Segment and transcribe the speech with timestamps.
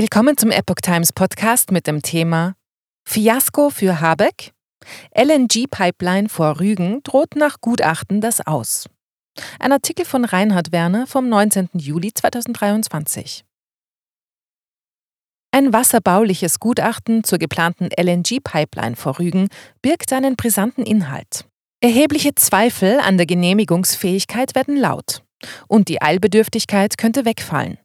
[0.00, 2.54] Willkommen zum Epoch Times Podcast mit dem Thema
[3.06, 4.52] Fiasko für Habeck?
[5.14, 8.88] LNG-Pipeline vor Rügen droht nach Gutachten das Aus.
[9.58, 11.68] Ein Artikel von Reinhard Werner vom 19.
[11.74, 13.44] Juli 2023.
[15.52, 19.48] Ein wasserbauliches Gutachten zur geplanten LNG-Pipeline vor Rügen
[19.82, 21.44] birgt einen brisanten Inhalt.
[21.82, 25.22] Erhebliche Zweifel an der Genehmigungsfähigkeit werden laut
[25.68, 27.76] und die Eilbedürftigkeit könnte wegfallen.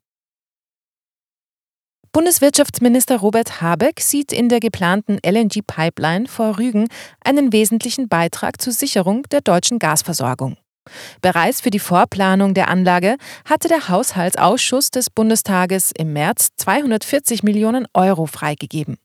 [2.15, 6.87] Bundeswirtschaftsminister Robert Habeck sieht in der geplanten LNG-Pipeline vor Rügen
[7.21, 10.55] einen wesentlichen Beitrag zur Sicherung der deutschen Gasversorgung.
[11.19, 17.85] Bereits für die Vorplanung der Anlage hatte der Haushaltsausschuss des Bundestages im März 240 Millionen
[17.93, 18.95] Euro freigegeben.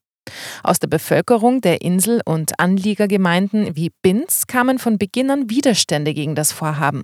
[0.62, 6.36] Aus der Bevölkerung der Insel- und Anliegergemeinden wie Binz kamen von Beginn an Widerstände gegen
[6.36, 7.02] das Vorhaben.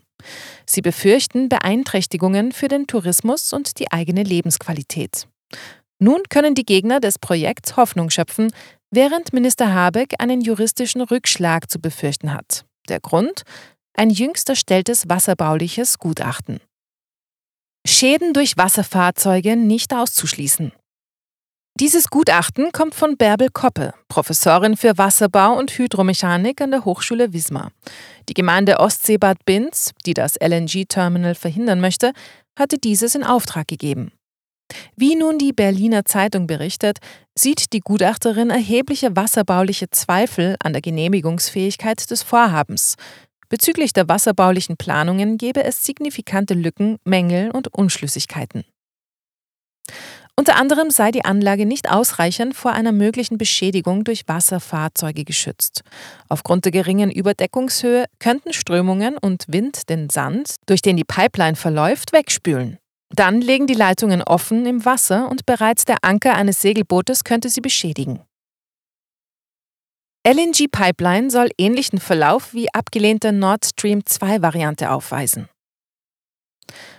[0.67, 5.27] Sie befürchten Beeinträchtigungen für den Tourismus und die eigene Lebensqualität.
[5.99, 8.53] Nun können die Gegner des Projekts Hoffnung schöpfen,
[8.91, 12.65] während Minister Habeck einen juristischen Rückschlag zu befürchten hat.
[12.89, 13.43] Der Grund?
[13.97, 16.61] Ein jüngst erstelltes wasserbauliches Gutachten.
[17.87, 20.73] Schäden durch Wasserfahrzeuge nicht auszuschließen.
[21.79, 27.71] Dieses Gutachten kommt von Bärbel Koppe, Professorin für Wasserbau und Hydromechanik an der Hochschule Wismar.
[28.31, 32.13] Die Gemeinde Ostseebad Binz, die das LNG-Terminal verhindern möchte,
[32.59, 34.11] hatte dieses in Auftrag gegeben.
[34.97, 36.99] Wie nun die Berliner Zeitung berichtet,
[37.35, 42.97] sieht die Gutachterin erhebliche wasserbauliche Zweifel an der Genehmigungsfähigkeit des Vorhabens.
[43.49, 48.65] Bezüglich der wasserbaulichen Planungen gebe es signifikante Lücken, Mängel und Unschlüssigkeiten.
[50.39, 55.81] Unter anderem sei die Anlage nicht ausreichend vor einer möglichen Beschädigung durch Wasserfahrzeuge geschützt.
[56.29, 62.13] Aufgrund der geringen Überdeckungshöhe könnten Strömungen und Wind den Sand, durch den die Pipeline verläuft,
[62.13, 62.79] wegspülen.
[63.11, 67.61] Dann legen die Leitungen offen im Wasser und bereits der Anker eines Segelbootes könnte sie
[67.61, 68.21] beschädigen.
[70.27, 75.49] LNG-Pipeline soll ähnlichen Verlauf wie abgelehnte Nord Stream 2-Variante aufweisen.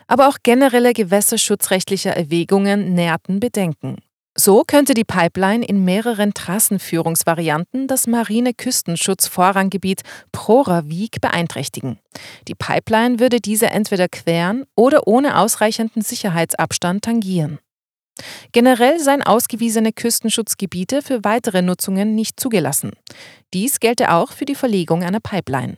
[0.07, 3.97] Aber auch generelle gewässerschutzrechtliche Erwägungen nährten Bedenken.
[4.39, 11.99] So könnte die Pipeline in mehreren Trassenführungsvarianten das marine Küstenschutzvorranggebiet Prora-Wieg beeinträchtigen.
[12.47, 17.57] Die Pipeline würde diese entweder queren oder ohne ausreichenden Sicherheitsabstand tangieren.
[18.51, 22.91] Generell seien ausgewiesene Küstenschutzgebiete für weitere Nutzungen nicht zugelassen.
[23.55, 25.77] Dies gelte auch für die Verlegung einer Pipeline.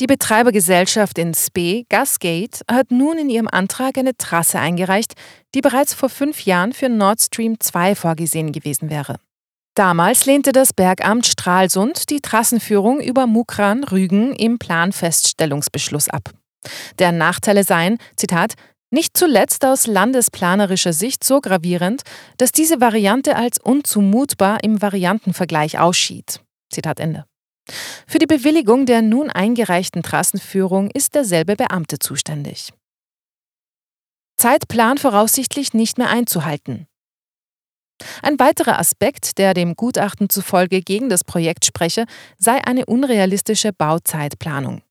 [0.00, 5.12] Die Betreibergesellschaft in Spee, Gasgate, hat nun in ihrem Antrag eine Trasse eingereicht,
[5.54, 9.16] die bereits vor fünf Jahren für Nord Stream 2 vorgesehen gewesen wäre.
[9.74, 16.30] Damals lehnte das Bergamt Stralsund die Trassenführung über Mukran Rügen im Planfeststellungsbeschluss ab.
[16.98, 18.54] Deren Nachteile seien, Zitat,
[18.90, 22.02] nicht zuletzt aus landesplanerischer Sicht so gravierend,
[22.38, 26.40] dass diese Variante als unzumutbar im Variantenvergleich ausschied.
[26.70, 27.26] Zitat Ende.
[28.06, 32.72] Für die Bewilligung der nun eingereichten Trassenführung ist derselbe Beamte zuständig.
[34.36, 36.86] Zeitplan voraussichtlich nicht mehr einzuhalten.
[38.22, 42.06] Ein weiterer Aspekt, der dem Gutachten zufolge gegen das Projekt spreche,
[42.38, 44.82] sei eine unrealistische Bauzeitplanung.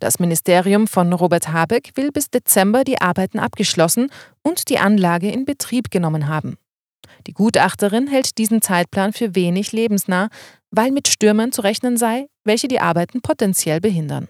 [0.00, 4.10] Das Ministerium von Robert Habeck will bis Dezember die Arbeiten abgeschlossen
[4.42, 6.58] und die Anlage in Betrieb genommen haben.
[7.26, 10.28] Die Gutachterin hält diesen Zeitplan für wenig lebensnah,
[10.72, 14.26] weil mit Stürmen zu rechnen sei, welche die Arbeiten potenziell behindern.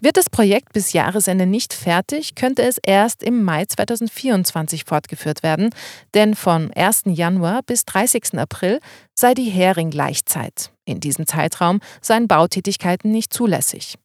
[0.00, 5.70] Wird das Projekt bis Jahresende nicht fertig, könnte es erst im Mai 2024 fortgeführt werden,
[6.14, 7.02] denn von 1.
[7.06, 8.38] Januar bis 30.
[8.38, 8.80] April
[9.14, 10.72] sei die Hering-Gleichzeit.
[10.84, 13.96] In diesem Zeitraum seien Bautätigkeiten nicht zulässig.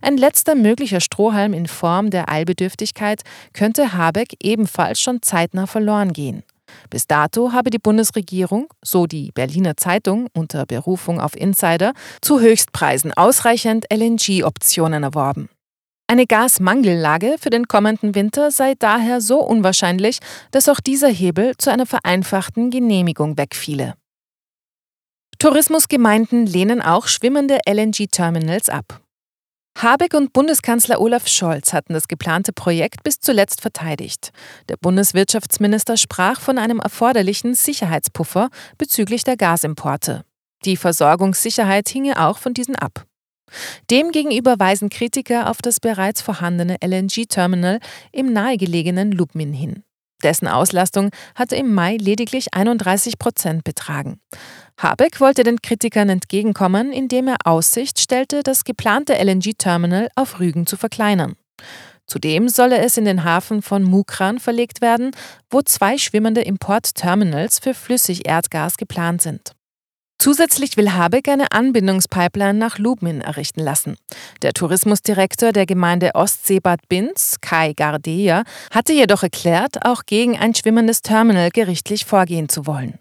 [0.00, 6.44] Ein letzter möglicher Strohhalm in Form der Eilbedürftigkeit könnte Habeck ebenfalls schon zeitnah verloren gehen.
[6.90, 13.12] Bis dato habe die Bundesregierung, so die Berliner Zeitung unter Berufung auf Insider, zu Höchstpreisen
[13.12, 15.48] ausreichend LNG-Optionen erworben.
[16.08, 20.20] Eine Gasmangellage für den kommenden Winter sei daher so unwahrscheinlich,
[20.52, 23.94] dass auch dieser Hebel zu einer vereinfachten Genehmigung wegfiele.
[25.38, 29.00] Tourismusgemeinden lehnen auch schwimmende LNG-Terminals ab.
[29.78, 34.30] Habeck und Bundeskanzler Olaf Scholz hatten das geplante Projekt bis zuletzt verteidigt.
[34.70, 40.24] Der Bundeswirtschaftsminister sprach von einem erforderlichen Sicherheitspuffer bezüglich der Gasimporte.
[40.64, 43.04] Die Versorgungssicherheit hinge auch von diesen ab.
[43.90, 47.80] Demgegenüber weisen Kritiker auf das bereits vorhandene LNG-Terminal
[48.12, 49.82] im nahegelegenen Lubmin hin.
[50.22, 54.20] Dessen Auslastung hatte im Mai lediglich 31 Prozent betragen.
[54.78, 60.76] Habeck wollte den Kritikern entgegenkommen, indem er Aussicht stellte, das geplante LNG-Terminal auf Rügen zu
[60.76, 61.36] verkleinern.
[62.06, 65.10] Zudem solle es in den Hafen von Mukran verlegt werden,
[65.50, 69.52] wo zwei schwimmende Importterminals für Flüssigerdgas geplant sind.
[70.18, 73.96] Zusätzlich will Habeck eine Anbindungspipeline nach Lubmin errichten lassen.
[74.42, 81.02] Der Tourismusdirektor der Gemeinde Ostseebad Binz, Kai Gardeja, hatte jedoch erklärt, auch gegen ein schwimmendes
[81.02, 82.98] Terminal gerichtlich vorgehen zu wollen.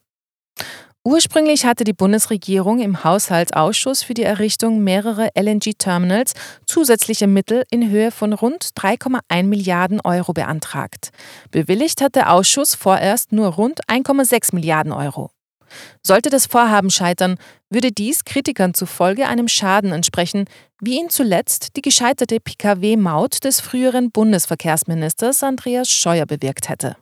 [1.07, 6.33] Ursprünglich hatte die Bundesregierung im Haushaltsausschuss für die Errichtung mehrerer LNG-Terminals
[6.65, 11.11] zusätzliche Mittel in Höhe von rund 3,1 Milliarden Euro beantragt.
[11.51, 15.29] Bewilligt hat der Ausschuss vorerst nur rund 1,6 Milliarden Euro.
[16.01, 17.35] Sollte das Vorhaben scheitern,
[17.69, 20.45] würde dies Kritikern zufolge einem Schaden entsprechen,
[20.81, 26.95] wie ihn zuletzt die gescheiterte Pkw-Maut des früheren Bundesverkehrsministers Andreas Scheuer bewirkt hätte.